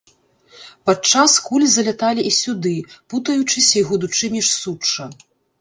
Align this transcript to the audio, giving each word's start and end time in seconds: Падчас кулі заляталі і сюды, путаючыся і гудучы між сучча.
Падчас 0.89 1.35
кулі 1.49 1.67
заляталі 1.75 2.21
і 2.29 2.33
сюды, 2.39 2.73
путаючыся 3.15 3.73
і 3.83 3.87
гудучы 3.91 4.35
між 4.39 4.47
сучча. 4.63 5.03